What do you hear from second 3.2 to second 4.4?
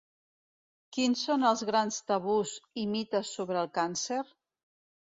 sobre el càncer?